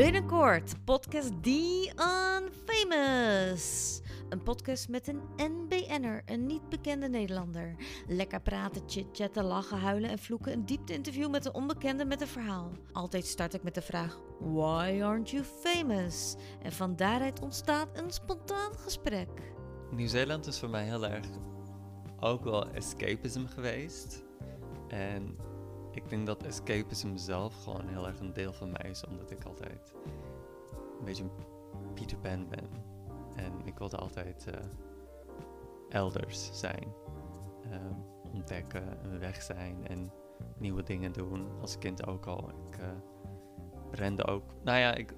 [0.00, 1.92] Binnenkort, podcast The
[2.40, 4.00] Unfamous.
[4.28, 7.74] Een podcast met een NBN'er, een niet bekende Nederlander.
[8.06, 10.52] Lekker praten, chit-chatten, lachen, huilen en vloeken.
[10.52, 12.72] Een diepte-interview met een onbekende met een verhaal.
[12.92, 16.36] Altijd start ik met de vraag, why aren't you famous?
[16.62, 19.28] En van daaruit ontstaat een spontaan gesprek.
[19.90, 21.26] Nieuw-Zeeland is voor mij heel erg
[22.20, 24.22] ook wel escapism geweest.
[24.88, 25.36] En
[25.90, 29.44] ik denk dat escapism zelf gewoon heel erg een deel van mij is, omdat ik
[29.44, 29.92] altijd
[30.98, 31.30] een beetje een
[31.94, 32.68] Peter Pan ben.
[33.36, 34.60] En ik wilde altijd eh,
[35.88, 36.92] elders zijn.
[37.70, 37.94] Ehm,
[38.32, 40.12] ontdekken, weg zijn en
[40.58, 41.46] nieuwe dingen doen.
[41.60, 42.48] Als kind ook al.
[42.48, 42.86] Ik uh,
[43.90, 44.44] rende ook.
[44.62, 45.14] Nou ja, ik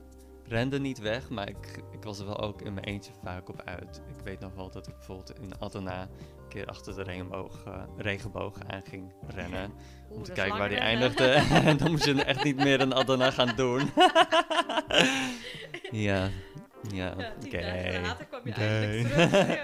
[0.52, 3.62] rende niet weg, maar ik, ik was er wel ook in mijn eentje vaak op
[3.64, 4.02] uit.
[4.08, 7.82] Ik weet nog wel dat ik bijvoorbeeld in Altena een keer achter de regenboog, uh,
[7.96, 9.72] regenboog aan ging rennen.
[10.08, 11.32] om te kijken waar die eindigde.
[11.50, 13.90] en dan moest je echt niet meer een Altena gaan doen.
[16.06, 16.28] ja.
[16.90, 18.00] Ja, ja oké.
[18.02, 19.60] later kwam je eindelijk terug.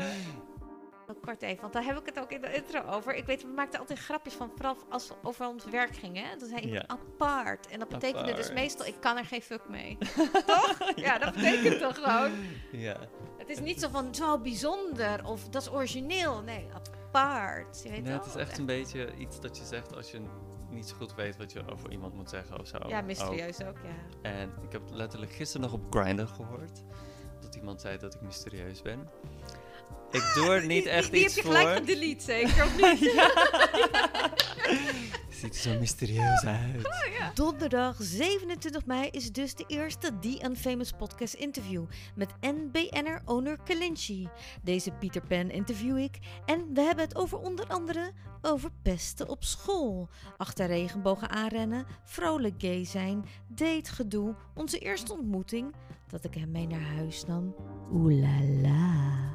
[1.29, 3.15] Kort even, want daar heb ik het ook in de intro over.
[3.15, 6.39] Ik weet, we maakten altijd grapjes van, vooral als we over ons werk gingen.
[6.39, 6.85] Dan zei ik ja.
[6.87, 7.67] apart.
[7.67, 9.99] En dat betekende dus meestal, ik kan er geen fuck mee.
[10.47, 10.93] toch?
[10.97, 12.33] Ja, dat betekent toch gewoon.
[12.73, 12.97] Ja.
[13.39, 16.43] Het is niet zo van, zo bijzonder of dat is origineel.
[16.43, 17.83] Nee, apart.
[17.83, 20.21] Je weet nee, het is echt een beetje iets dat je zegt als je
[20.71, 22.79] niet zo goed weet wat je over iemand moet zeggen of zo.
[22.87, 24.31] Ja, mysterieus ook, ja.
[24.31, 26.83] En ik heb letterlijk gisteren nog op Grindr gehoord
[27.41, 29.09] dat iemand zei dat ik mysterieus ben.
[30.11, 31.53] Ik doe er niet echt die, iets voor.
[31.55, 32.65] Die heb je gelijk gedelete, zeker?
[32.65, 33.01] Of niet?
[35.39, 36.87] Ziet er zo mysterieus uit.
[36.87, 37.31] Oh, ja.
[37.35, 44.29] Donderdag 27 mei is dus de eerste The Unfamous podcast interview met NBN'er owner Kalinci.
[44.63, 49.45] Deze Peter Pan interview ik en we hebben het over onder andere over pesten op
[49.45, 55.75] school, achter regenbogen aanrennen, vrolijk gay zijn, dategedoe, onze eerste ontmoeting,
[56.09, 57.55] dat ik hem mee naar huis nam.
[57.93, 59.28] Oeh la la.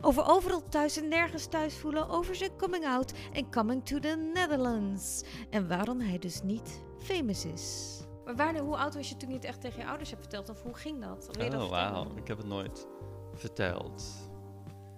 [0.00, 4.30] Over overal thuis en nergens thuis voelen, over zijn coming out en coming to the
[4.34, 5.22] Netherlands.
[5.50, 7.96] En waarom hij dus niet famous is.
[8.24, 10.48] Maar wanneer, hoe oud was je toen je het echt tegen je ouders hebt verteld?
[10.48, 11.30] Of hoe ging dat?
[11.54, 12.06] oh, wauw.
[12.16, 12.86] Ik heb het nooit
[13.34, 14.04] verteld.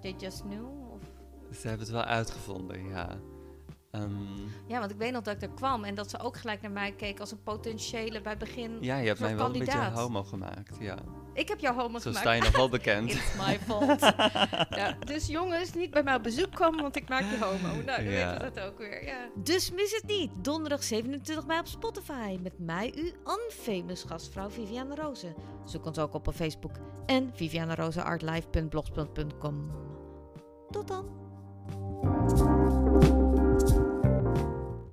[0.01, 0.67] They just knew?
[0.93, 1.01] Of?
[1.57, 3.19] Ze hebben het wel uitgevonden, ja.
[3.93, 6.63] Um, ja, want ik weet nog dat ik er kwam en dat ze ook gelijk
[6.63, 8.77] naar mij keek als een potentiële bij begin.
[8.81, 10.97] Ja, je hebt mij wel een beetje homo gemaakt, ja.
[11.35, 12.17] Ik heb jou homo Zo gemaakt.
[12.17, 13.11] Zo sta je nog wel bekend.
[13.13, 14.01] It's my fault.
[14.81, 17.75] ja, dus jongens, niet bij mij op bezoek komen, want ik maak je homo.
[17.75, 18.11] Nou, dan ja.
[18.11, 19.05] weten we dat ook weer.
[19.05, 19.29] Ja.
[19.35, 20.31] Dus mis het niet.
[20.37, 22.39] Donderdag 27 mei op Spotify.
[22.43, 25.35] Met mij, uw unfamous gastvrouw Viviane Rozen.
[25.65, 26.73] Zoek ons ook op op Facebook.
[27.07, 29.71] En vivianerozenartlive.blogspot.com.
[30.71, 31.19] Tot dan.